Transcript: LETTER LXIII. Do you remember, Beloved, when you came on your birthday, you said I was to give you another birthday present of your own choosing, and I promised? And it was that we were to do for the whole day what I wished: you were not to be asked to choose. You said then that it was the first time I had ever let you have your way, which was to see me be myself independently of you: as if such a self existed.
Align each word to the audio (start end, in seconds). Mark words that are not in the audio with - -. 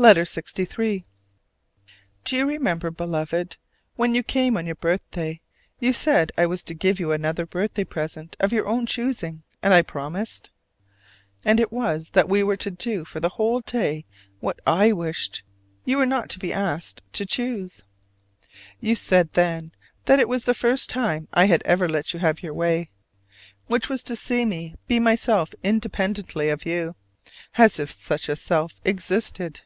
LETTER 0.00 0.22
LXIII. 0.24 1.04
Do 2.24 2.34
you 2.34 2.46
remember, 2.48 2.90
Beloved, 2.90 3.58
when 3.96 4.14
you 4.14 4.22
came 4.22 4.56
on 4.56 4.64
your 4.64 4.76
birthday, 4.76 5.42
you 5.78 5.92
said 5.92 6.32
I 6.38 6.46
was 6.46 6.64
to 6.64 6.72
give 6.74 6.98
you 6.98 7.12
another 7.12 7.44
birthday 7.44 7.84
present 7.84 8.34
of 8.40 8.50
your 8.50 8.66
own 8.66 8.86
choosing, 8.86 9.42
and 9.62 9.74
I 9.74 9.82
promised? 9.82 10.50
And 11.44 11.60
it 11.60 11.70
was 11.70 12.12
that 12.12 12.30
we 12.30 12.42
were 12.42 12.56
to 12.56 12.70
do 12.70 13.04
for 13.04 13.20
the 13.20 13.28
whole 13.28 13.60
day 13.60 14.06
what 14.38 14.58
I 14.66 14.90
wished: 14.92 15.42
you 15.84 15.98
were 15.98 16.06
not 16.06 16.30
to 16.30 16.38
be 16.38 16.50
asked 16.50 17.02
to 17.12 17.26
choose. 17.26 17.82
You 18.80 18.96
said 18.96 19.30
then 19.34 19.70
that 20.06 20.18
it 20.18 20.28
was 20.30 20.44
the 20.44 20.54
first 20.54 20.88
time 20.88 21.28
I 21.34 21.44
had 21.44 21.60
ever 21.66 21.86
let 21.86 22.14
you 22.14 22.20
have 22.20 22.42
your 22.42 22.54
way, 22.54 22.88
which 23.66 23.90
was 23.90 24.02
to 24.04 24.16
see 24.16 24.46
me 24.46 24.76
be 24.88 24.98
myself 24.98 25.52
independently 25.62 26.48
of 26.48 26.64
you: 26.64 26.96
as 27.56 27.78
if 27.78 27.90
such 27.90 28.30
a 28.30 28.36
self 28.36 28.80
existed. 28.82 29.60